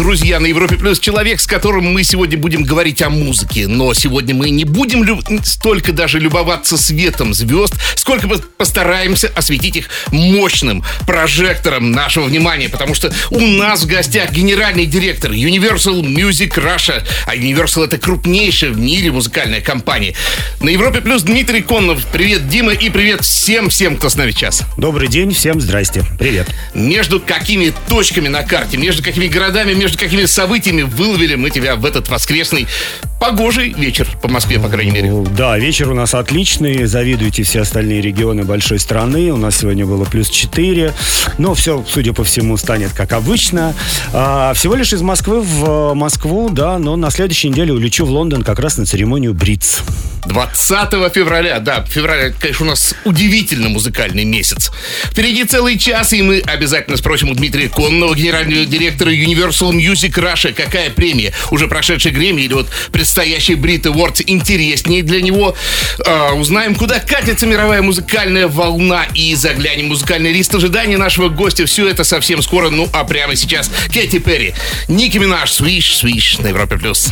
[0.00, 3.66] Друзья, на Европе Плюс человек, с которым мы сегодня будем говорить о музыке.
[3.68, 9.76] Но сегодня мы не будем лю- столько даже любоваться светом звезд, сколько по- постараемся осветить
[9.76, 12.70] их мощным прожектором нашего внимания.
[12.70, 17.02] Потому что у нас в гостях генеральный директор Universal Music Russia.
[17.26, 20.14] А Universal это крупнейшая в мире музыкальная компания.
[20.62, 22.06] На Европе Плюс Дмитрий Коннов.
[22.10, 24.62] Привет, Дима, и привет всем-всем, кто с нами сейчас.
[24.78, 26.04] Добрый день, всем здрасте.
[26.18, 26.48] Привет.
[26.72, 31.84] Между какими точками на карте, между какими городами, между какими событиями выловили мы тебя в
[31.84, 32.66] этот воскресный
[33.20, 35.24] погожий вечер по Москве, по крайней мере.
[35.36, 36.86] Да, вечер у нас отличный.
[36.86, 39.30] Завидуйте все остальные регионы большой страны.
[39.30, 40.94] У нас сегодня было плюс 4.
[41.38, 43.74] Но все, судя по всему, станет как обычно.
[44.12, 48.42] А, всего лишь из Москвы в Москву, да, но на следующей неделе улечу в Лондон
[48.42, 49.82] как раз на церемонию Бриц.
[50.26, 54.70] 20 февраля, да, февраль, конечно, у нас удивительно музыкальный месяц.
[55.04, 60.52] Впереди целый час, и мы обязательно спросим у Дмитрия Конного, генерального директора Universal Music Russia,
[60.52, 65.56] какая премия, уже прошедший Грэмми или вот предстоящий Brit Awards интереснее для него.
[66.06, 71.66] А, узнаем, куда катится мировая музыкальная волна и заглянем в музыкальный лист ожидания нашего гостя.
[71.66, 74.54] Все это совсем скоро, ну а прямо сейчас Кэти Перри,
[74.88, 76.76] Ники Минаж, Свиш, Свиш на Европе+.
[76.76, 77.10] плюс.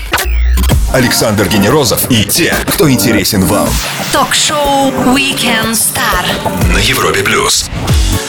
[0.92, 3.69] Александр Генерозов и те, кто интересен вам.
[4.12, 6.72] Ток-шоу Weekend Star.
[6.72, 7.69] На Европе Плюс.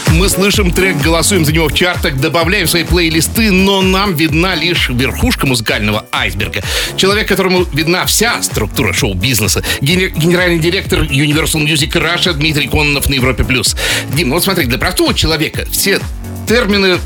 [0.09, 4.55] Мы слышим трек, голосуем за него в чартах, добавляем в свои плейлисты, но нам видна
[4.55, 6.61] лишь верхушка музыкального айсберга.
[6.97, 9.63] Человек, которому видна вся структура шоу-бизнеса.
[9.79, 13.45] Гене- генеральный директор Universal Music Russia Дмитрий Кононов на Европе+.
[13.45, 13.75] плюс.
[14.13, 16.01] Дим, ну вот смотри, для простого человека все
[16.47, 16.97] термины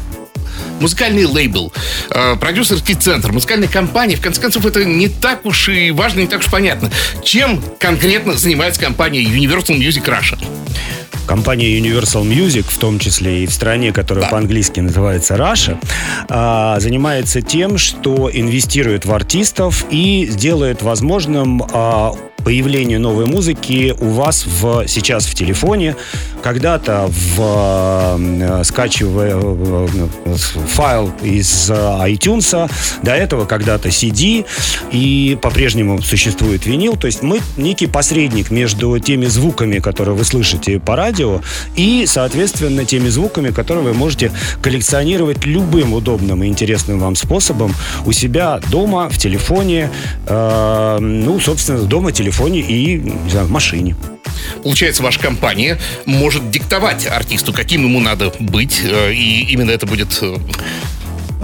[0.80, 1.72] музыкальный лейбл,
[2.10, 6.28] э, продюсерский центр, музыкальная компания, в конце концов, это не так уж и важно, не
[6.28, 6.90] так уж понятно.
[7.24, 10.38] Чем конкретно занимается компания Universal Music Russia?
[11.26, 14.32] Компания Universal Music, в том числе и в стране, которая Да.
[14.32, 15.78] по-английски называется Russia,
[16.28, 24.10] а, занимается тем, что инвестирует в артистов и делает возможным а, появление новой музыки у
[24.10, 25.96] вас в, сейчас в телефоне,
[26.42, 29.88] когда-то в э, скачивая э,
[30.26, 32.70] э, файл из э, iTunes,
[33.02, 34.46] до этого когда-то CD,
[34.92, 36.98] и по-прежнему существует винил.
[36.98, 41.42] То есть мы некий посредник между теми звуками, которые вы слышите по радио,
[41.76, 44.32] и, соответственно, теми звуками, которые вы можете
[44.62, 47.74] коллекционировать любым удобным и интересным вам способом
[48.06, 49.90] у себя дома, в телефоне,
[50.28, 53.96] э, ну, собственно, дома, телефоне и, не знаю, в машине.
[54.64, 60.18] Получается, ваша компания может диктовать артисту, каким ему надо быть, э, и именно это будет
[60.22, 60.36] э,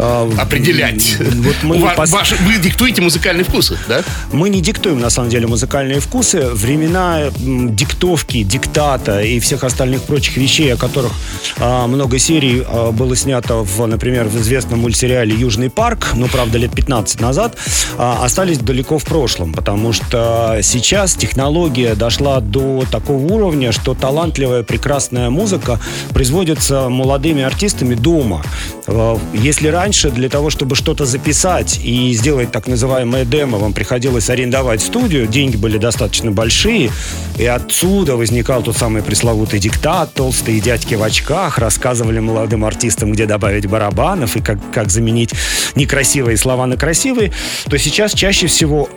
[0.02, 1.18] А, определять.
[1.20, 4.02] Вот мы Ва- пос- ваши- вы диктуете музыкальные вкусы, да?
[4.32, 6.40] Мы не диктуем, на самом деле, музыкальные вкусы.
[6.54, 11.12] Времена диктовки, диктата и всех остальных прочих вещей, о которых
[11.58, 16.58] а, много серий а, было снято, в, например, в известном мультсериале «Южный парк», ну, правда,
[16.58, 17.58] лет 15 назад,
[17.98, 24.64] а, остались далеко в прошлом, потому что сейчас технология дошла до такого уровня, что талантливая,
[24.64, 25.80] прекрасная музыка
[26.14, 28.44] производится молодыми артистами дома.
[28.88, 34.30] Э, Если раньше для того, чтобы что-то записать и сделать так называемое демо, вам приходилось
[34.30, 36.92] арендовать студию, деньги были достаточно большие,
[37.38, 43.26] и отсюда возникал тот самый пресловутый диктат, толстые дядьки в очках рассказывали молодым артистам, где
[43.26, 45.34] добавить барабанов и как, как заменить
[45.76, 47.32] некрасивые слова на красивые,
[47.70, 48.90] то сейчас чаще всего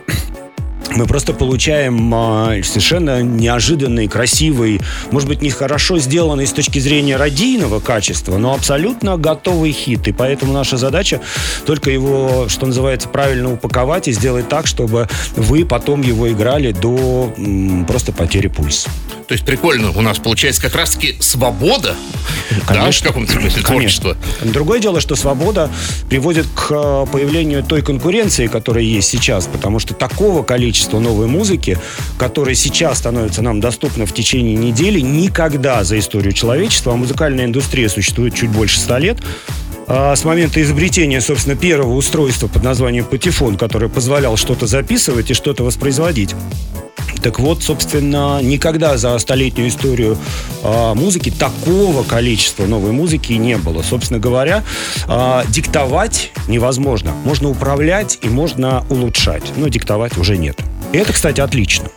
[0.91, 4.79] мы просто получаем а, совершенно неожиданный, красивый,
[5.11, 10.07] может быть, не хорошо сделанный с точки зрения радийного качества, но абсолютно готовый хит.
[10.07, 11.21] И поэтому наша задача
[11.65, 17.33] только его, что называется, правильно упаковать и сделать так, чтобы вы потом его играли до
[17.87, 18.89] просто потери пульса.
[19.27, 21.95] То есть прикольно, у нас получается как раз-таки свобода,
[22.67, 24.17] да, в каком-то смысле творчества.
[24.41, 25.71] Другое дело, что свобода
[26.09, 31.77] приводит к э, появлению той конкуренции, которая есть сейчас, потому что такого количества новой музыки,
[32.17, 37.89] которая сейчас становится нам доступна в течение недели, никогда за историю человечества, а музыкальная индустрия
[37.89, 39.17] существует чуть больше ста лет,
[39.87, 45.33] а, с момента изобретения, собственно, первого устройства под названием патефон, которое позволял что-то записывать и
[45.33, 46.35] что-то воспроизводить.
[47.21, 50.17] Так вот, собственно, никогда за столетнюю историю
[50.61, 53.81] а, музыки такого количества новой музыки не было.
[53.81, 54.63] Собственно говоря,
[55.07, 57.11] а, диктовать невозможно.
[57.23, 60.59] Можно управлять и можно улучшать, но диктовать уже нет.
[60.93, 61.89] Это, кстати, отлично.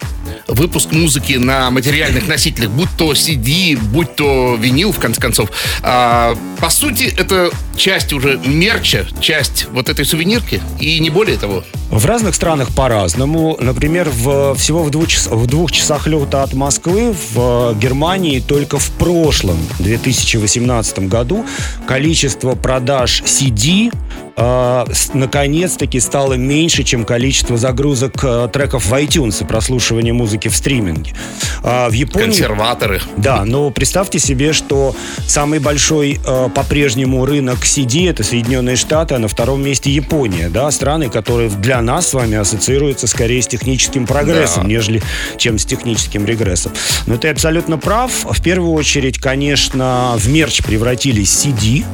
[0.46, 5.50] Выпуск музыки на материальных носителях, будь то CD, будь то винил, в конце концов.
[5.82, 11.64] А, по сути, это часть уже мерча, часть вот этой сувенирки, и не более того.
[11.90, 13.56] В разных странах по-разному.
[13.60, 18.90] Например, в, всего в двух, в двух часах лета от Москвы в Германии только в
[18.90, 21.46] прошлом, 2018 году,
[21.86, 23.92] количество продаж CD
[24.36, 24.84] э,
[25.14, 31.14] наконец-таки стало меньше, чем количество загрузок э, треков в iTunes и прослушивания музыки в стриминге.
[31.62, 32.26] Э, в Японии...
[32.26, 33.00] Консерваторы.
[33.16, 34.94] Да, но представьте себе, что
[35.26, 40.70] самый большой э, по-прежнему рынок CD это Соединенные Штаты, а на втором месте Япония, да,
[40.70, 44.68] страны, которые для нас с вами ассоциируются скорее с техническим прогрессом, да.
[44.68, 45.02] нежели
[45.36, 46.72] чем с техническим регрессом.
[47.06, 48.10] Но ты абсолютно прав.
[48.24, 51.84] В первую очередь, конечно, в мерч превратились CD,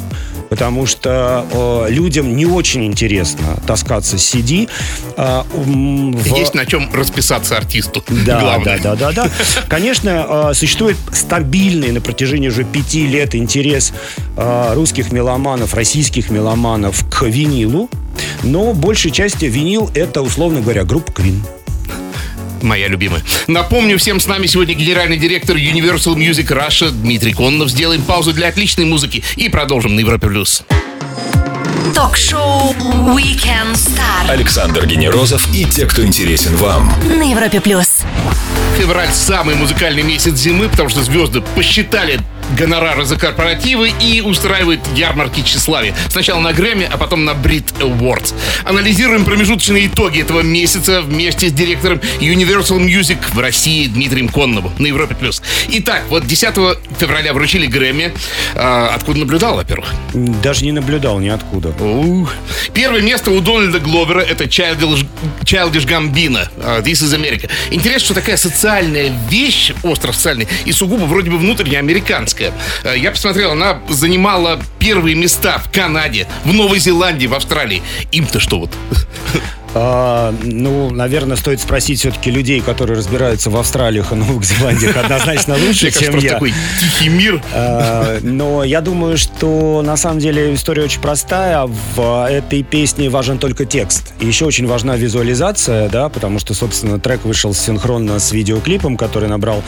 [0.53, 4.69] потому что э, людям не очень интересно таскаться с CD.
[5.17, 6.37] Э, в...
[6.37, 8.05] Есть на чем расписаться артисту.
[8.27, 8.79] Да, Главное.
[8.79, 9.31] да, да, да, да.
[9.67, 13.95] Конечно, э, существует стабильный на протяжении уже пяти лет интерес
[14.37, 17.89] э, русских меломанов, российских меломанов к винилу,
[18.43, 21.41] но большей части винил это, условно говоря, группа Queen
[22.63, 23.23] моя любимая.
[23.47, 27.71] Напомню, всем с нами сегодня генеральный директор Universal Music Russia Дмитрий Коннов.
[27.71, 30.27] Сделаем паузу для отличной музыки и продолжим на Европе+.
[30.29, 30.63] плюс.
[31.95, 32.73] Ток-шоу
[33.15, 34.31] Weekend Star.
[34.31, 36.93] Александр Генерозов и те, кто интересен вам.
[37.09, 37.61] На Европе+.
[37.61, 37.99] плюс.
[38.79, 42.21] Февраль самый музыкальный месяц зимы, потому что звезды посчитали
[42.57, 45.95] гонорары за корпоративы и устраивает ярмарки тщеславия.
[46.09, 48.35] Сначала на Грэмми, а потом на Brit Awards.
[48.65, 54.87] Анализируем промежуточные итоги этого месяца вместе с директором Universal Music в России Дмитрием Конновым на
[54.87, 55.15] Европе+.
[55.15, 55.43] плюс.
[55.69, 56.55] Итак, вот 10
[56.99, 58.13] февраля вручили Грэмми.
[58.55, 59.93] А, откуда наблюдал, во-первых?
[60.15, 61.71] Даже не наблюдал ниоткуда.
[61.83, 62.33] Ух.
[62.75, 65.07] Первое место у Дональда Гловера это Childish,
[65.43, 66.49] Childish Gambino.
[66.83, 67.49] This is America.
[67.71, 72.53] Интересно, что такая социальная вещь, остро социальная, и сугубо вроде бы внутренне американская американская.
[72.85, 77.83] Э, я посмотрел, она занимала первые места в Канаде, в Новой Зеландии, в Австралии.
[78.11, 78.71] Им-то что вот?
[79.75, 85.57] А, ну, наверное, стоит спросить все-таки людей, которые разбираются в Австралиях и Новых Зеландиях однозначно
[85.67, 86.33] лучше, чем я.
[86.33, 87.43] такой тихий мир.
[87.55, 91.67] А, но я думаю, что на самом деле история очень простая.
[91.95, 94.13] В этой песне важен только текст.
[94.21, 99.29] И еще очень важна визуализация, да, потому что, собственно, трек вышел синхронно с видеоклипом, который
[99.29, 99.63] набрал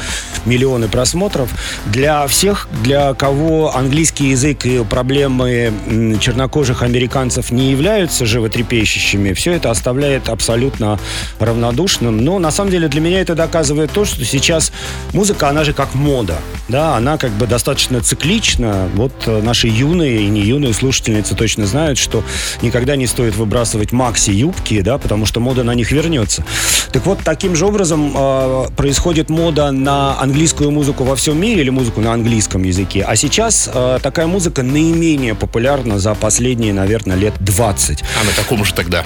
[0.45, 1.49] миллионы просмотров.
[1.87, 5.73] Для всех, для кого английский язык и проблемы
[6.21, 10.99] чернокожих американцев не являются животрепещущими, все это оставляется оставляет абсолютно
[11.39, 12.25] равнодушным.
[12.25, 14.73] Но на самом деле для меня это доказывает то, что сейчас
[15.13, 16.37] музыка, она же как мода.
[16.69, 18.89] Да, она как бы достаточно циклична.
[18.95, 22.25] Вот э, наши юные и не юные слушательницы точно знают, что
[22.63, 26.45] никогда не стоит выбрасывать макси-юбки, да, потому что мода на них вернется.
[26.93, 31.71] Так вот, таким же образом э, происходит мода на английскую музыку во всем мире или
[31.71, 33.05] музыку на английском языке.
[33.07, 38.03] А сейчас э, такая музыка наименее популярна за последние, наверное, лет 20.
[38.03, 39.05] А на каком же тогда?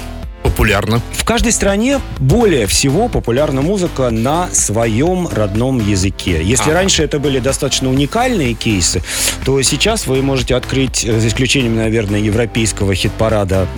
[0.58, 1.00] Популярна?
[1.12, 6.42] В каждой стране более всего популярна музыка на своем родном языке.
[6.42, 6.74] Если а.
[6.74, 9.00] раньше это были достаточно уникальные кейсы,
[9.44, 13.68] то сейчас вы можете открыть, э, за исключением, наверное, европейского хит-парада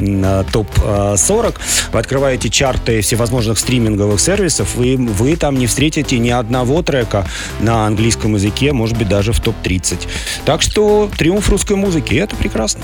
[0.52, 1.54] топ-40,
[1.92, 7.26] вы открываете чарты всевозможных стриминговых сервисов, и вы там не встретите ни одного трека
[7.60, 10.08] на английском языке, может быть, даже в топ-30.
[10.46, 12.80] Так что триумф русской музыки, это прекрасно.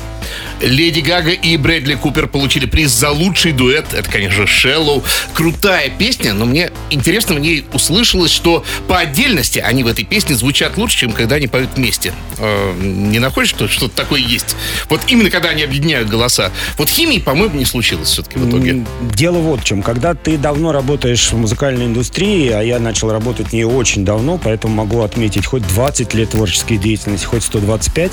[0.60, 5.02] Леди Гага и Брэдли Купер получили приз за лучший дуэт дуэт, это, конечно, Shallow.
[5.34, 10.34] Крутая песня, но мне интересно в ней услышалось, что по отдельности они в этой песне
[10.34, 12.12] звучат лучше, чем когда они поют вместе.
[12.38, 14.56] Э, не находишь, что что-то такое есть?
[14.88, 16.50] Вот именно когда они объединяют голоса.
[16.78, 18.84] Вот химии, по-моему, не случилось все-таки в итоге.
[19.14, 19.82] Дело вот в чем.
[19.82, 24.74] Когда ты давно работаешь в музыкальной индустрии, а я начал работать не очень давно, поэтому
[24.74, 28.12] могу отметить хоть 20 лет творческой деятельности, хоть 125,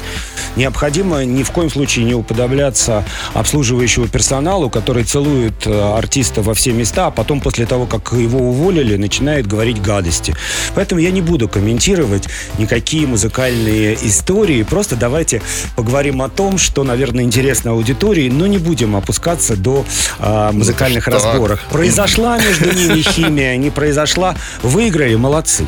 [0.55, 6.71] необходимо ни в коем случае не уподобляться обслуживающему персоналу, который целует э, артиста во все
[6.71, 10.35] места, а потом после того, как его уволили, начинает говорить гадости.
[10.75, 12.27] Поэтому я не буду комментировать
[12.57, 14.63] никакие музыкальные истории.
[14.63, 15.41] Просто давайте
[15.75, 19.85] поговорим о том, что, наверное, интересно аудитории, но не будем опускаться до
[20.19, 21.59] э, музыкальных ну, разборок.
[21.71, 24.35] Произошла между ними химия, не произошла.
[24.61, 25.65] Выиграли, молодцы.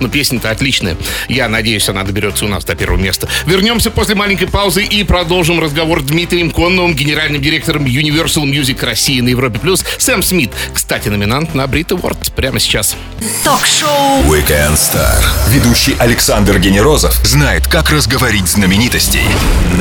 [0.00, 0.96] Ну, песня-то отличная.
[1.28, 3.28] Я надеюсь, она доберется у нас до первого места.
[3.46, 9.20] Вернемся после маленькой паузы и продолжим разговор с Дмитрием Конновым, генеральным директором Universal Music России
[9.20, 9.58] на Европе+.
[9.58, 9.84] плюс.
[9.98, 12.96] Сэм Смит, кстати, номинант на Brit Award прямо сейчас.
[13.44, 15.22] Ток-шоу Weekend Star.
[15.50, 19.24] Ведущий Александр Генерозов знает, как разговорить знаменитостей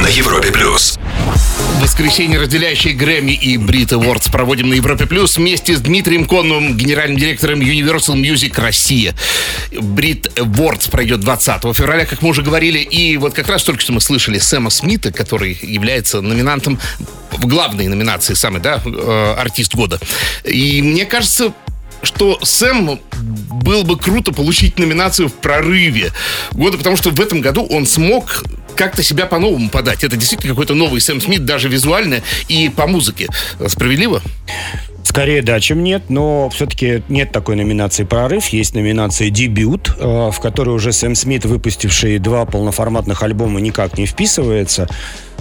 [0.02, 0.52] на Европе+.
[0.52, 0.98] плюс.
[1.82, 7.18] Воскресенье разделяющие Грэмми и Брит Awards проводим на Европе Плюс вместе с Дмитрием Конновым, генеральным
[7.18, 9.16] директором Universal Music Россия.
[9.72, 12.80] Брит Awards пройдет 20 февраля, как мы уже говорили.
[12.80, 16.80] И вот как раз только что мы слышали Сэма Смита, который является номинантом
[17.32, 20.00] в главной номинации самый, да, э, артист года.
[20.44, 21.54] И мне кажется,
[22.04, 23.00] что Сэм
[23.64, 26.12] был бы круто получить номинацию в прорыве
[26.52, 28.44] года, потому что в этом году он смог
[28.76, 30.04] как-то себя по-новому подать.
[30.04, 33.28] Это действительно какой-то новый Сэм Смит, даже визуально и по музыке.
[33.68, 34.22] Справедливо?
[35.04, 38.48] Скорее да, чем нет, но все-таки нет такой номинации «Прорыв».
[38.48, 44.08] Есть номинация «Дебют», э, в которой уже Сэм Смит, выпустивший два полноформатных альбома, никак не
[44.08, 44.90] вписывается.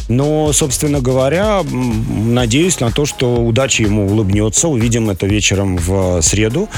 [0.08, 4.68] Но, собственно говоря, надеюсь на то, что удача ему улыбнется.
[4.68, 6.68] Увидим это вечером в среду.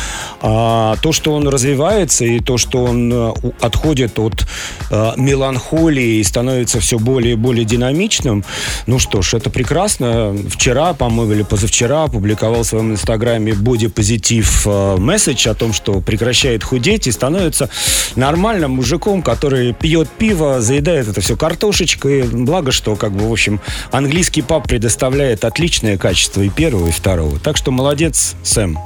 [0.40, 4.46] А то, что он развивается, и то, что он э, отходит от
[4.90, 8.44] э, меланхолии и становится все более и более динамичным,
[8.86, 10.36] ну что ж, это прекрасно.
[10.48, 16.62] Вчера, по-моему, или позавчера опубликовал в своем инстаграме бодипозитив э, месседж о том, что прекращает
[16.62, 17.68] худеть и становится
[18.14, 22.22] нормальным мужиком, который пьет пиво, заедает это все картошечкой.
[22.24, 27.38] Благо, что как в общем, английский паб предоставляет отличное качество и первого, и второго.
[27.38, 28.78] Так что молодец, Сэм.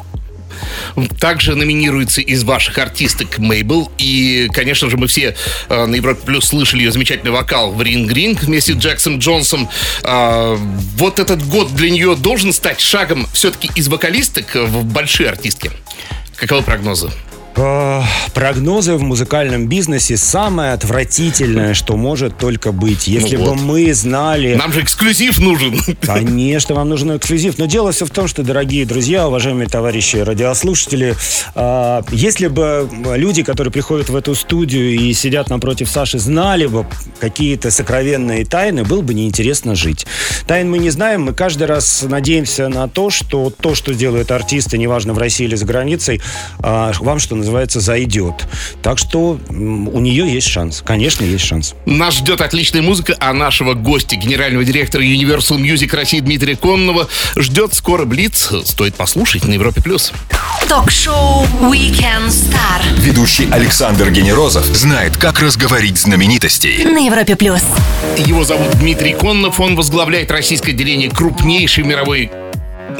[1.18, 3.90] Также номинируется из ваших артисток Мейбл.
[3.98, 5.36] И, конечно же, мы все
[5.68, 9.68] э, на Европе Плюс слышали ее замечательный вокал в Ринг Ринг вместе с Джексом Джонсом.
[10.02, 10.56] Э,
[10.96, 15.70] вот этот год для нее должен стать шагом все-таки из вокалисток в большие артистки.
[16.36, 17.10] Каковы прогнозы?
[17.56, 18.02] Э,
[18.32, 23.08] прогнозы в музыкальном бизнесе самое отвратительное, что может только быть.
[23.08, 23.56] Если ну вот.
[23.56, 24.54] бы мы знали...
[24.54, 25.80] Нам же эксклюзив нужен.
[26.00, 27.58] Конечно, вам нужен эксклюзив.
[27.58, 31.16] Но дело все в том, что, дорогие друзья, уважаемые товарищи радиослушатели,
[31.54, 36.86] э, если бы люди, которые приходят в эту студию и сидят напротив Саши, знали бы
[37.18, 40.06] какие-то сокровенные тайны, было бы неинтересно жить.
[40.46, 44.78] Тайн мы не знаем, мы каждый раз надеемся на то, что то, что делают артисты,
[44.78, 46.20] неважно в России или за границей,
[46.62, 48.46] э, вам что называется, зайдет.
[48.82, 50.82] Так что у нее есть шанс.
[50.84, 51.74] Конечно, есть шанс.
[51.86, 57.74] Нас ждет отличная музыка, а нашего гостя, генерального директора Universal Music России Дмитрия Конного, ждет
[57.74, 58.50] скоро Блиц.
[58.64, 59.80] Стоит послушать на Европе+.
[59.82, 60.12] плюс.
[60.68, 62.80] Ток-шоу Weekend Star.
[62.98, 66.84] Ведущий Александр Генерозов знает, как разговорить знаменитостей.
[66.84, 67.36] На Европе+.
[67.36, 67.62] плюс.
[68.16, 69.60] Его зовут Дмитрий Коннов.
[69.60, 72.30] Он возглавляет российское отделение крупнейшей мировой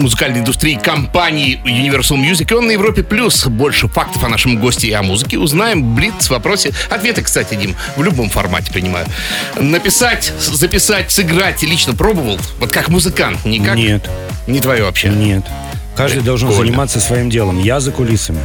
[0.00, 2.50] музыкальной индустрии компании Universal Music.
[2.50, 3.47] И он на Европе Плюс.
[3.47, 5.95] Больше фактов о нашем госте и о музыке узнаем.
[5.95, 6.73] Блиц в вопросе.
[6.88, 9.07] Ответы, кстати, Дим, в любом формате принимаю.
[9.59, 12.38] Написать, записать, сыграть лично пробовал?
[12.59, 13.45] Вот как музыкант?
[13.45, 13.76] Никак?
[13.76, 14.09] Нет.
[14.47, 15.09] Не твое вообще?
[15.09, 15.45] Нет.
[15.97, 16.71] Каждый должен Прикольно.
[16.71, 17.59] заниматься своим делом.
[17.59, 18.40] Я за кулисами.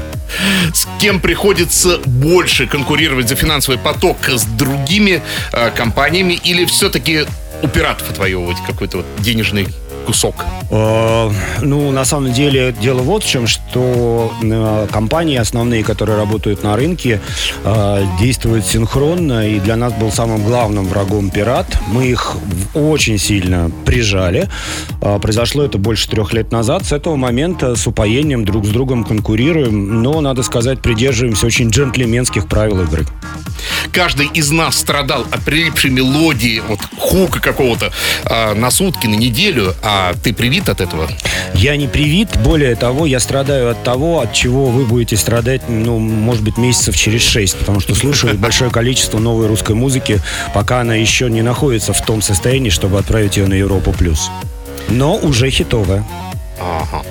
[0.74, 4.18] С кем приходится больше конкурировать за финансовый поток?
[4.28, 5.22] С другими
[5.54, 7.26] э, компаниями или все-таки
[7.62, 9.68] у пиратов отвоевывать какой-то вот денежный
[10.06, 10.46] кусок?
[10.70, 11.32] Э,
[11.62, 16.76] ну, на самом деле, дело вот в чем, что э, компании основные, которые работают на
[16.76, 17.20] рынке,
[17.64, 21.68] э, действуют синхронно, и для нас был самым главным врагом пират.
[21.88, 22.38] Мы их
[22.74, 24.50] очень сильно прижали.
[25.00, 26.86] Произошло это больше трех лет назад.
[26.86, 32.48] С этого момента с упоением друг с другом конкурируем, но, надо сказать, придерживаемся очень джентльменских
[32.48, 33.06] правил игры.
[33.92, 37.92] Каждый из нас страдал от прилипшей мелодии, вот хука какого-то
[38.56, 41.10] на сутки, на неделю, а ты привит от этого?
[41.54, 46.00] Я не привит, более того, я страдаю от того, от чего вы будете страдать, ну,
[46.00, 50.20] может быть, месяцев через шесть, потому что слушаю большое количество новой русской музыки,
[50.54, 53.94] пока она еще не находится в том состоянии, чтобы отправить ее на Европу+.
[53.94, 54.30] плюс.
[54.90, 56.06] Но уже хитовая.
[56.60, 57.04] Ага.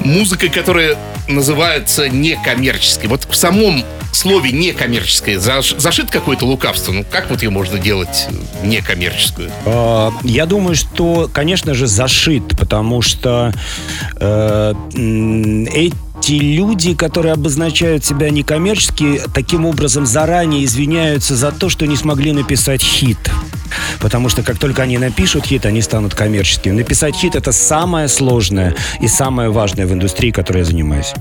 [0.00, 0.96] Музыка, которая
[1.28, 3.08] называется некоммерческой.
[3.08, 6.92] Вот в самом слове некоммерческое зашит какое-то лукавство?
[6.92, 8.28] Ну, как вот ее можно делать
[8.62, 9.50] некоммерческую?
[9.66, 13.52] А, я думаю, что, конечно же, зашит, потому что
[14.16, 21.96] э, эти люди, которые обозначают себя некоммерчески, таким образом заранее извиняются за то, что не
[21.96, 23.18] смогли написать хит.
[24.00, 26.72] Потому что как только они напишут хит, они станут коммерческими.
[26.72, 31.12] Написать хит это самое сложное и самое важное в индустрии, которой я занимаюсь.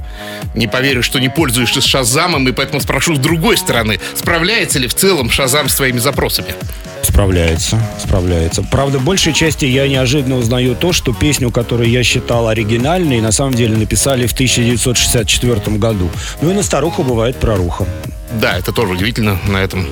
[0.55, 4.93] Не поверю, что не пользуешься Шазамом, и поэтому спрошу с другой стороны, справляется ли в
[4.93, 6.53] целом Шазам с твоими запросами?
[7.01, 8.61] Справляется, справляется.
[8.63, 13.31] Правда, в большей части я неожиданно узнаю то, что песню, которую я считал оригинальной, на
[13.31, 16.09] самом деле написали в 1964 году.
[16.41, 17.85] Ну и на старуху бывает проруха.
[18.33, 19.87] Да, это тоже удивительно на этом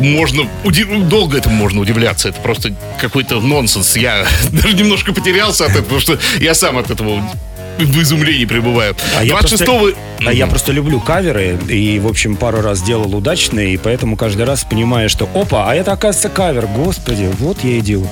[0.00, 0.88] можно удив...
[1.08, 2.28] долго этому можно удивляться.
[2.28, 3.96] Это просто какой-то нонсенс.
[3.96, 7.22] Я даже немножко потерялся от этого, потому что я сам от этого
[7.78, 8.94] в изумлении пребываю.
[9.18, 13.14] А 26 я просто, а я просто люблю каверы, и, в общем, пару раз делал
[13.14, 17.78] удачные, и поэтому каждый раз понимаю, что опа, а это, оказывается, кавер, господи, вот я
[17.78, 18.10] и делаю.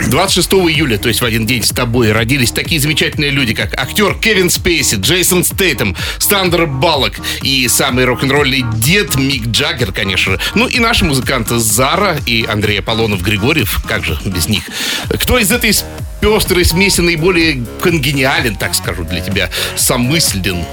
[0.00, 4.14] 26 июля, то есть в один день с тобой, родились такие замечательные люди, как актер
[4.14, 10.40] Кевин Спейси, Джейсон Стейтем, Стандер Баллок и самый рок-н-ролльный дед Мик Джаггер, конечно же.
[10.54, 14.64] Ну и наши музыканты Зара и Андрей Аполлонов-Григорьев, как же без них.
[15.08, 15.72] Кто из этой
[16.20, 20.64] пестрой смеси наиболее конгениален, так скажу для тебя, самыслен?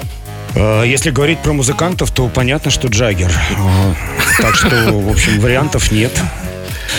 [0.55, 3.31] Э, если говорить про музыкантов, то понятно, что Джаггер.
[3.31, 3.93] Э,
[4.41, 6.11] так что, в общем, вариантов нет.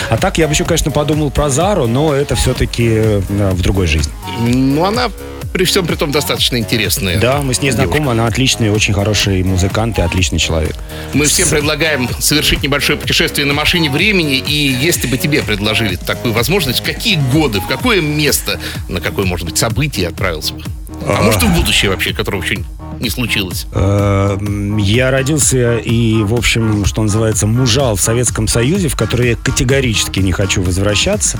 [0.09, 3.87] А так я бы еще, конечно, подумал про Зару, но это все-таки э, в другой
[3.87, 4.11] жизни.
[4.47, 5.09] Ну, она
[5.53, 7.19] при всем при том достаточно интересная.
[7.19, 7.87] Да, мы с ней девушка.
[7.87, 10.75] знакомы, она отличный, очень хороший музыкант и отличный человек.
[11.13, 16.33] Мы всем предлагаем совершить небольшое путешествие на машине времени, и если бы тебе предложили такую
[16.33, 18.59] возможность, в какие годы, в какое место,
[18.89, 20.63] на какое, может быть, событие отправился бы?
[21.07, 22.63] А, а может, в будущее вообще, которого еще
[22.99, 23.67] не случилось?
[23.73, 24.37] Э,
[24.79, 30.19] я родился и, в общем, что называется, мужал в Советском Союзе, в который я категорически
[30.19, 31.39] не хочу возвращаться.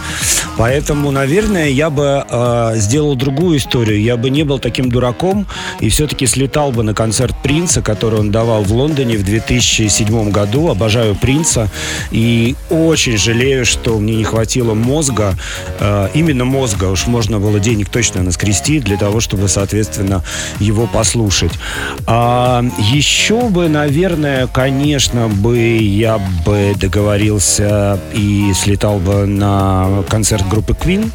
[0.58, 4.01] Поэтому, наверное, я бы э, сделал другую историю.
[4.01, 5.48] Я бы не был таким дураком
[5.79, 10.70] и все-таки слетал бы на концерт Принца, который он давал в Лондоне в 2007 году.
[10.70, 11.70] Обожаю Принца
[12.12, 15.36] и очень жалею, что мне не хватило мозга,
[15.79, 20.24] э, именно мозга, уж можно было денег точно наскрести для того, чтобы, соответственно,
[20.60, 21.53] его послушать.
[22.07, 30.74] А, еще бы, наверное, конечно бы я бы договорился и слетал бы на концерт группы
[30.74, 31.12] Queen.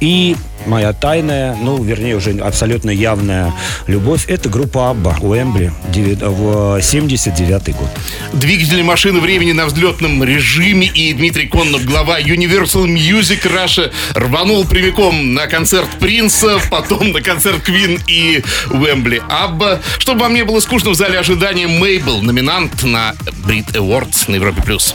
[0.00, 3.52] И моя тайная, ну, вернее, уже абсолютно явная
[3.86, 5.72] любовь, это группа Абба, Уэмбли,
[6.20, 7.88] в 79 год.
[8.32, 15.34] Двигатели машины времени на взлетном режиме и Дмитрий Коннов, глава Universal Music Russia, рванул прямиком
[15.34, 19.80] на концерт Принца, потом на концерт Квин и Уэмбли Абба.
[19.98, 23.14] Чтобы вам не было скучно в зале ожидания, Мейбл, номинант на
[23.46, 24.62] Brit Awards на Европе+.
[24.62, 24.94] плюс.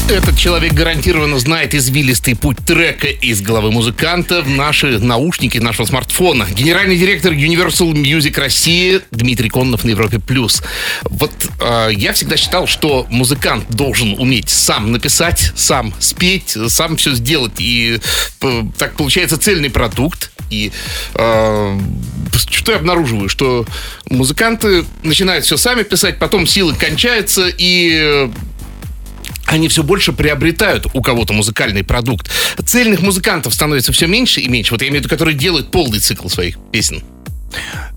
[0.11, 6.45] Этот человек гарантированно знает извилистый путь трека из головы музыканта в наши наушники нашего смартфона.
[6.51, 10.63] Генеральный директор Universal Music России Дмитрий Коннов на Европе плюс.
[11.03, 17.13] Вот э, я всегда считал, что музыкант должен уметь сам написать, сам спеть, сам все
[17.13, 17.53] сделать.
[17.59, 17.97] И
[18.41, 20.31] э, так получается цельный продукт.
[20.49, 20.73] И
[21.13, 21.79] э,
[22.49, 23.29] что я обнаруживаю?
[23.29, 23.65] Что
[24.09, 28.29] музыканты начинают все сами писать, потом силы кончаются, и
[29.51, 32.29] они все больше приобретают у кого-то музыкальный продукт.
[32.65, 34.73] Цельных музыкантов становится все меньше и меньше.
[34.73, 37.03] Вот я имею в виду, которые делают полный цикл своих песен.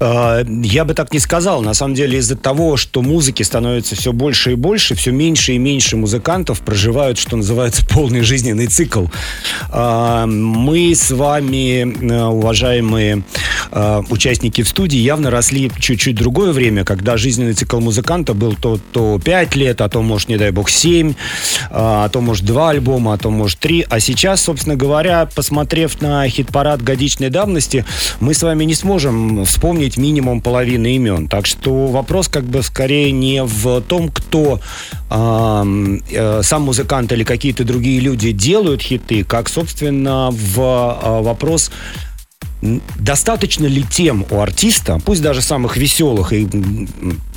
[0.01, 1.63] А, я бы так не сказал.
[1.63, 5.59] На самом деле из-за того, что музыки становится все больше и больше, все меньше и
[5.59, 9.07] меньше музыкантов проживают, что называется, полный жизненный цикл.
[9.71, 13.23] А, мы с вами, э, уважаемые
[13.71, 18.79] а, участники в студии, явно росли чуть-чуть другое время, когда жизненный цикл музыканта был то,
[18.93, 21.15] то 5 лет, а то, может, не дай бог, 7,
[21.71, 23.87] а то, может, 2 альбома, а то, может, 3.
[23.89, 27.85] А сейчас, собственно говоря, посмотрев на хит-парад годичной давности,
[28.21, 31.29] мы с вами не сможем вспомнить минимум половины имен.
[31.29, 34.61] Так что вопрос как бы скорее не в том, кто
[35.11, 41.71] э, сам музыкант или какие-то другие люди делают хиты, как, собственно, в э, вопрос
[42.97, 46.49] достаточно ли тем у артиста, пусть даже самых веселых и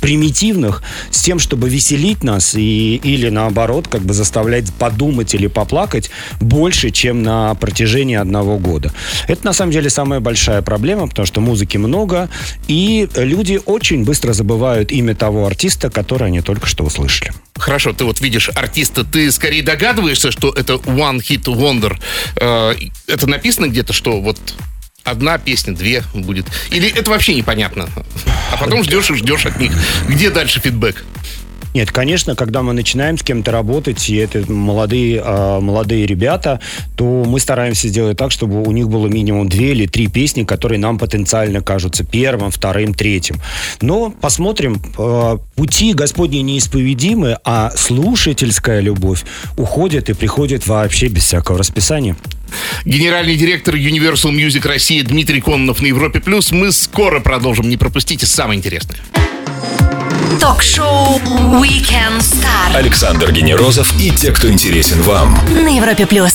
[0.00, 6.10] примитивных, с тем, чтобы веселить нас и, или наоборот, как бы заставлять подумать или поплакать
[6.40, 8.92] больше, чем на протяжении одного года.
[9.26, 12.28] Это на самом деле самая большая проблема, потому что музыки много,
[12.66, 17.32] и люди очень быстро забывают имя того артиста, который они только что услышали.
[17.54, 21.98] Хорошо, ты вот видишь артиста, ты скорее догадываешься, что это One Hit Wonder.
[22.36, 22.74] Э,
[23.06, 24.38] это написано где-то, что вот
[25.10, 26.46] одна песня, две будет?
[26.70, 27.88] Или это вообще непонятно?
[28.52, 29.72] А потом ждешь и ждешь от них.
[30.08, 31.04] Где дальше фидбэк?
[31.74, 36.60] Нет, конечно, когда мы начинаем с кем-то работать, и это молодые, э, молодые ребята,
[36.96, 40.78] то мы стараемся сделать так, чтобы у них было минимум две или три песни, которые
[40.78, 43.36] нам потенциально кажутся первым, вторым, третьим.
[43.80, 44.82] Но посмотрим.
[44.98, 49.24] Э, пути Господни неисповедимы, а слушательская любовь
[49.56, 52.16] уходит и приходит вообще без всякого расписания.
[52.84, 56.52] Генеральный директор Universal Music России Дмитрий Кононов на Европе Плюс.
[56.52, 57.68] Мы скоро продолжим.
[57.68, 58.98] Не пропустите самое интересное.
[60.40, 61.18] Ток-шоу
[61.60, 62.74] Weekend Star.
[62.74, 65.38] Александр Генерозов и те, кто интересен вам.
[65.54, 66.34] На Европе Плюс.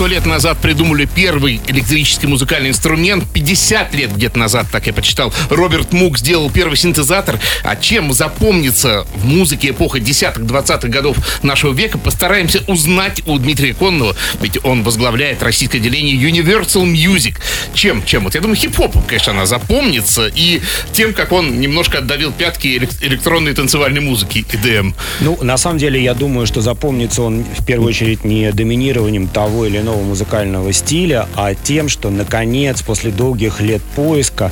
[0.00, 3.22] Сто лет назад придумали первый электрический музыкальный инструмент.
[3.34, 7.38] 50 лет где-то назад, так я почитал, Роберт Мук сделал первый синтезатор.
[7.64, 13.74] А чем запомнится в музыке эпохи десятых, двадцатых годов нашего века, постараемся узнать у Дмитрия
[13.74, 17.34] Конного, ведь он возглавляет российское отделение Universal Music.
[17.74, 18.02] Чем?
[18.02, 18.24] Чем?
[18.24, 20.28] Вот я думаю, хип-хопом, конечно, она запомнится.
[20.34, 20.62] И
[20.94, 22.68] тем, как он немножко отдавил пятки
[23.02, 24.94] электронной танцевальной музыки, EDM.
[25.20, 29.66] Ну, на самом деле, я думаю, что запомнится он в первую очередь не доминированием того
[29.66, 34.50] или иного музыкального стиля, а тем, что, наконец, после долгих лет поиска,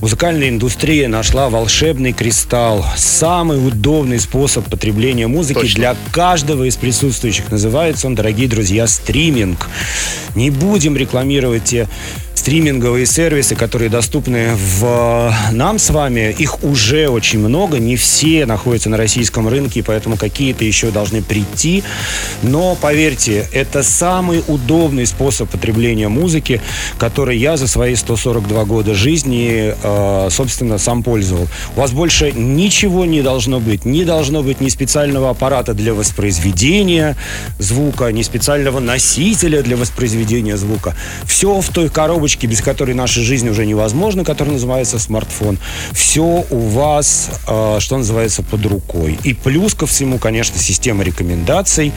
[0.00, 2.84] Музыкальная индустрия нашла волшебный кристалл.
[2.96, 5.74] Самый удобный способ потребления музыки Точно.
[5.74, 7.50] для каждого из присутствующих.
[7.50, 9.68] Называется он, дорогие друзья, стриминг.
[10.36, 11.88] Не будем рекламировать те
[12.48, 18.88] стриминговые сервисы, которые доступны в нам с вами, их уже очень много, не все находятся
[18.88, 21.84] на российском рынке, поэтому какие-то еще должны прийти.
[22.42, 26.62] Но поверьте, это самый удобный способ потребления музыки,
[26.96, 31.48] который я за свои 142 года жизни, э, собственно, сам пользовал.
[31.76, 33.84] У вас больше ничего не должно быть.
[33.84, 37.14] Не должно быть ни специального аппарата для воспроизведения
[37.58, 40.94] звука, ни специального носителя для воспроизведения звука.
[41.26, 45.58] Все в той коробочке коробочки, без которой наша жизнь уже невозможна, которая называется смартфон.
[45.92, 49.18] Все у вас, э, что называется, под рукой.
[49.24, 51.92] И плюс ко всему, конечно, система рекомендаций.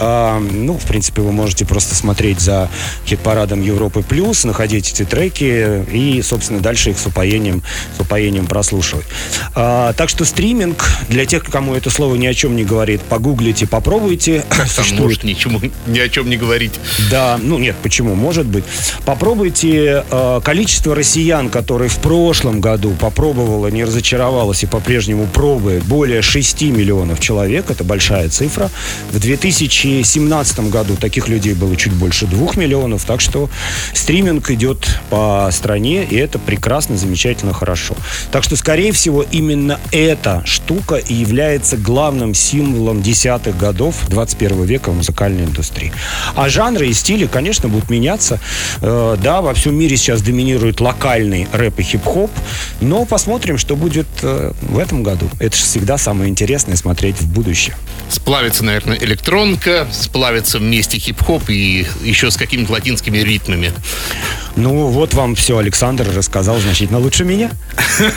[0.00, 2.68] Э, ну, в принципе, вы можете просто смотреть за
[3.06, 7.62] хит-парадом Европы Плюс, находить эти треки и, собственно, дальше их с упоением,
[7.96, 9.06] с упоением прослушивать.
[9.54, 13.66] Э, так что стриминг, для тех, кому это слово ни о чем не говорит, погуглите,
[13.66, 14.44] попробуйте.
[14.76, 16.72] Там может ничему, ни о чем не говорить?
[17.10, 18.14] Да, ну нет, почему?
[18.14, 18.64] Может быть.
[19.04, 26.22] Попробуйте э, количество россиян, которые в прошлом году попробовало, не разочаровалось и по-прежнему пробует, более
[26.22, 28.70] 6 миллионов человек, это большая цифра.
[29.10, 33.48] В 2017 году таких людей было чуть больше 2 миллионов, так что
[33.92, 37.94] стриминг идет по стране, и это прекрасно, замечательно, хорошо.
[38.30, 44.90] Так что, скорее всего, именно эта штука и является главным символом десятых годов 21 века
[44.90, 45.92] в музыкальной индустрии.
[46.34, 48.40] А жанры и стили, конечно, будут меняться.
[48.80, 52.30] Э, да, во всем мире сейчас доминирует локальный рэп и хип-хоп,
[52.80, 55.28] но посмотрим, что будет э, в этом году.
[55.40, 57.76] Это же всегда самое интересное смотреть в будущее.
[58.08, 63.72] Сплавится, наверное, электронка, сплавится вместе хип-хоп и еще с какими-то латинскими ритмами.
[64.56, 67.50] Ну, вот вам все Александр рассказал значительно лучше меня.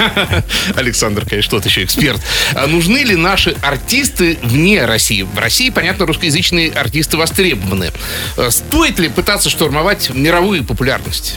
[0.76, 2.22] Александр, конечно, тот еще эксперт.
[2.54, 5.24] А нужны ли наши артисты вне России?
[5.24, 7.92] В России, понятно, русскоязычные артисты востребованы.
[8.38, 11.37] Э, стоит ли пытаться штурмовать мировую популярность?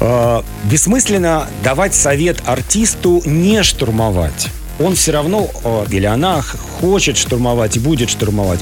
[0.00, 4.48] Э, бессмысленно давать совет артисту не штурмовать.
[4.80, 5.48] Он все равно,
[5.90, 6.42] или она
[6.80, 8.58] хочет штурмовать и будет штурмовать.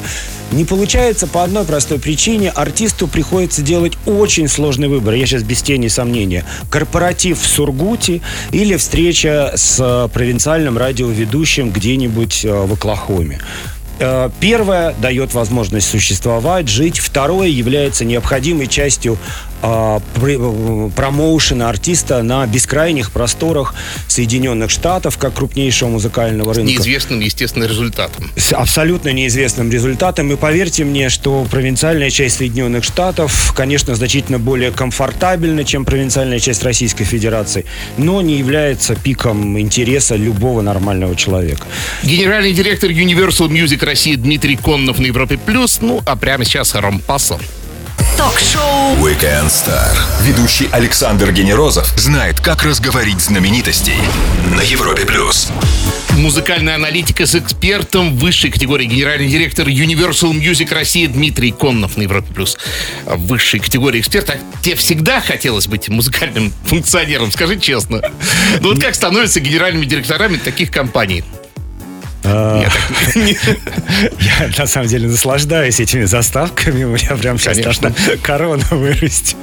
[0.52, 2.50] Не получается по одной простой причине.
[2.50, 5.14] Артисту приходится делать очень сложный выбор.
[5.14, 6.44] Я сейчас без тени сомнения.
[6.70, 13.40] Корпоратив в Сургуте или встреча с провинциальным радиоведущим где-нибудь э, в Оклахоме.
[13.98, 16.98] Э, первое дает возможность существовать, жить.
[16.98, 23.74] Второе является необходимой частью э, промоушена артиста на бескрайних просторах
[24.08, 26.72] Соединенных Штатов, как крупнейшего музыкального рынка.
[26.72, 28.30] С неизвестным, естественно, результатом.
[28.36, 30.32] С абсолютно неизвестным результатом.
[30.32, 36.64] И поверьте мне, что провинциальная часть Соединенных Штатов, конечно, значительно более комфортабельна, чем провинциальная часть
[36.64, 37.64] Российской Федерации,
[37.96, 41.66] но не является пиком интереса любого нормального человека.
[42.02, 45.78] Генеральный директор Universal Music России Дмитрий Коннов на Европе Плюс.
[45.80, 47.38] Ну, а прямо сейчас Ромпасо.
[48.22, 49.96] Ток-шоу Weekend Star.
[50.20, 53.96] Ведущий Александр Генерозов знает, как разговорить знаменитостей
[54.54, 55.48] на Европе плюс.
[56.10, 62.32] Музыкальная аналитика с экспертом высшей категории генеральный директор Universal Music России Дмитрий Коннов на Европе
[62.32, 62.56] плюс.
[63.06, 64.38] Высшей категории эксперта.
[64.62, 68.02] Тебе всегда хотелось быть музыкальным функционером, скажи честно.
[68.60, 71.24] Ну вот как становятся генеральными директорами таких компаний?
[72.24, 72.70] Я
[74.58, 76.84] на самом деле наслаждаюсь этими заставками.
[76.84, 79.36] У меня прям сейчас должна корона вырасти.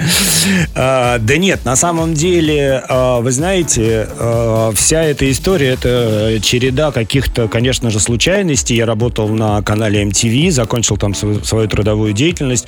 [0.76, 6.92] А, да нет, на самом деле, а, вы знаете, а, вся эта история это череда
[6.92, 8.76] каких-то, конечно же, случайностей.
[8.76, 12.68] Я работал на канале MTV, закончил там свою трудовую деятельность,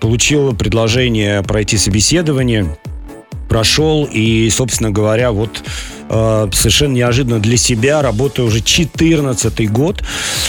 [0.00, 2.76] получил предложение пройти собеседование,
[3.48, 5.62] прошел и, собственно говоря, вот
[6.10, 8.02] э, совершенно неожиданно для себя.
[8.02, 10.02] Работаю уже 14 год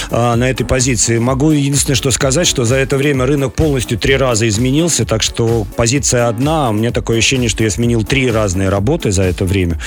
[0.10, 1.19] э, на этой позиции.
[1.19, 5.65] Могу единственное, что сказать, что за это время рынок полностью три раза изменился, так что
[5.78, 6.69] позиция одна.
[6.69, 9.80] У меня такое ощущение, что я сменил три разные работы за это время.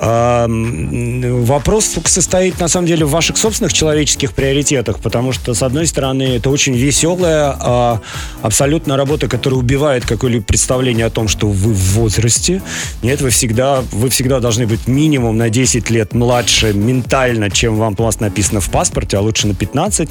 [0.00, 5.86] Э, вопрос состоит, на самом деле, в ваших собственных человеческих приоритетах, потому что, с одной
[5.86, 7.98] стороны, это очень веселая, э,
[8.42, 12.62] абсолютно работа, которая убивает какое-либо представление о том, что вы в возрасте.
[13.02, 17.94] Нет, вы всегда, вы всегда должны быть минимум на 10 лет младше ментально, чем вам
[17.94, 20.08] пласт написано в паспорте, а лучше на 15.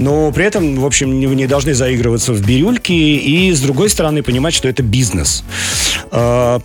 [0.00, 4.52] Но при этом, в общем, не должны заигрываться в бирюльки и, с другой стороны, понимать,
[4.52, 5.44] что это бизнес.
[6.10, 6.60] А,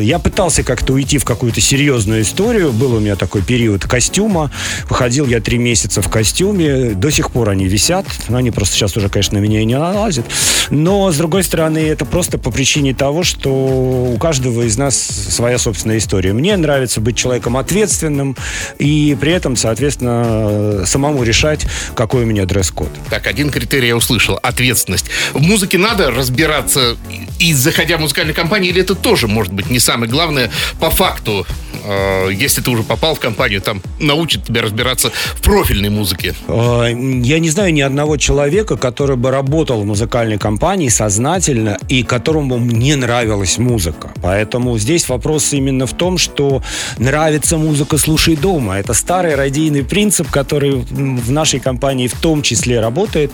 [0.00, 2.72] я пытался как-то уйти в какую-то серьезную историю.
[2.72, 4.52] Был у меня такой период костюма.
[4.88, 6.90] Походил я три месяца в костюме.
[6.90, 8.06] До сих пор они висят.
[8.28, 10.26] Они просто сейчас уже, конечно, на меня и не налазят.
[10.70, 15.58] Но, с другой стороны, это просто по причине того, что у каждого из нас своя
[15.58, 16.32] собственная история.
[16.32, 18.36] Мне нравится быть человеком ответственным
[18.78, 22.88] и при этом, соответственно, самому решать, какой у меня дресс-код.
[23.08, 24.38] Так, один критерий я услышал.
[24.42, 25.06] Ответственность.
[25.32, 26.96] В музыке надо разбираться
[27.38, 31.46] и заходя в музыкальную компанию, или это тоже может быть не самое главное по факту
[31.84, 36.34] Э, если ты уже попал в компанию, там научат тебя разбираться в профильной музыке?
[36.48, 36.88] Э,
[37.22, 42.58] я не знаю ни одного человека, который бы работал в музыкальной компании сознательно и которому
[42.58, 44.12] не нравилась музыка.
[44.22, 46.62] Поэтому здесь вопрос именно в том, что
[46.98, 48.78] нравится музыка, слушай дома.
[48.78, 53.30] Это старый радийный принцип, который в нашей компании в том числе работает,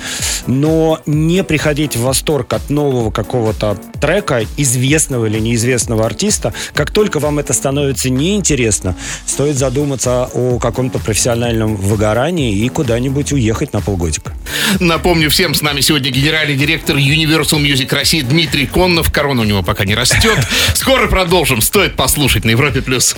[0.47, 7.21] но не приходить в восторг от нового какого-то трека, известного или неизвестного артиста, как только
[7.21, 13.81] вам это становится не интересно, стоит задуматься о каком-то профессиональном выгорании и куда-нибудь уехать на
[13.81, 14.35] полгодика.
[14.81, 19.13] Напомню всем, с нами сегодня генеральный директор Universal Music России Дмитрий Коннов.
[19.13, 20.39] Корона у него пока не растет.
[20.75, 21.61] Скоро продолжим.
[21.61, 22.81] Стоит послушать на Европе+.
[22.81, 23.15] плюс.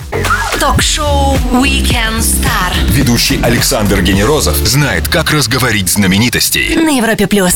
[0.59, 2.73] Ток-шоу Weekend Star.
[2.89, 6.75] Ведущий Александр Генерозов знает, как разговорить знаменитостей.
[6.75, 7.25] На Европе+.
[7.25, 7.55] плюс.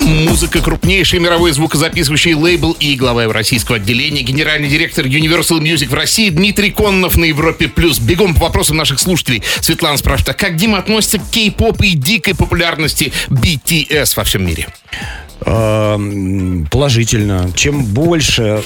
[0.00, 6.28] Музыка крупнейший мировой звукозаписывающий лейбл и глава российского отделения, генеральный директор Universal Music в России
[6.30, 7.68] Дмитрий Коннов на Европе+.
[7.68, 8.00] плюс.
[8.00, 9.44] Бегом по вопросам наших слушателей.
[9.60, 14.66] Светлана спрашивает, а как Дима относится к кей-поп и дикой популярности BTS во всем мире?
[15.44, 17.50] Положительно.
[17.54, 18.62] Чем больше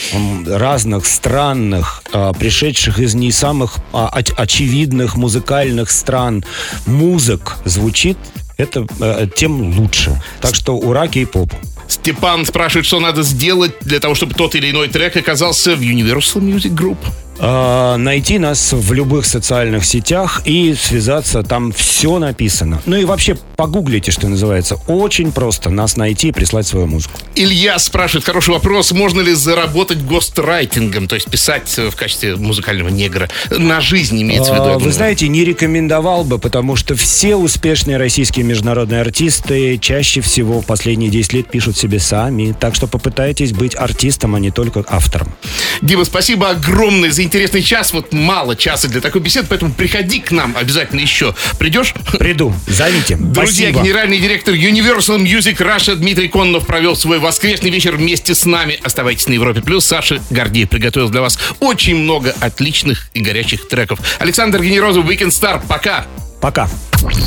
[0.46, 6.44] разных странных, а, пришедших из не самых а, очевидных музыкальных стран
[6.86, 8.18] музык звучит,
[8.56, 10.20] это э, тем лучше.
[10.40, 11.52] Так что ура кей-поп.
[11.88, 16.40] Степан спрашивает, что надо сделать для того, чтобы тот или иной трек оказался в Universal
[16.40, 16.98] Music Group.
[17.38, 21.42] А, найти нас в любых социальных сетях и связаться.
[21.42, 22.80] Там все написано.
[22.86, 24.78] Ну и вообще погуглите, что называется.
[24.86, 27.18] Очень просто нас найти и прислать свою музыку.
[27.34, 28.92] Илья спрашивает хороший вопрос.
[28.92, 33.28] Можно ли заработать гострайтингом, то есть писать в качестве музыкального негра?
[33.50, 34.68] На жизнь имеется в виду.
[34.68, 40.60] А, вы знаете, не рекомендовал бы, потому что все успешные российские международные артисты чаще всего
[40.60, 42.54] в последние 10 лет пишут себе сами.
[42.58, 45.34] Так что попытайтесь быть артистом, а не только автором.
[45.82, 47.92] Дима, спасибо огромное за интересный час.
[47.92, 51.34] Вот мало часа для такой беседы, поэтому приходи к нам обязательно еще.
[51.58, 51.94] Придешь?
[52.18, 52.54] Приду.
[52.66, 53.16] Зовите.
[53.16, 53.82] Друзья, Спасибо.
[53.82, 58.78] генеральный директор Universal Music Russia Дмитрий Коннов провел свой воскресный вечер вместе с нами.
[58.82, 59.84] Оставайтесь на Европе Плюс.
[59.86, 63.98] Саша Гордеев приготовил для вас очень много отличных и горячих треков.
[64.18, 65.62] Александр Генерозов, Weekend Star.
[65.66, 66.06] Пока.
[66.40, 66.68] Пока.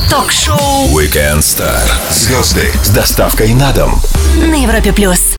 [0.09, 1.81] Ток-шоу Weekend Star.
[2.11, 3.99] Звезды с доставкой на дом.
[4.37, 5.35] на Европе Плюс.